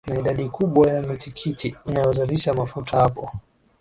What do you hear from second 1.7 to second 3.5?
inayozalisha mafuta Hapo